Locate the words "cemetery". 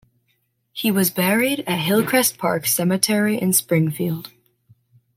2.65-3.39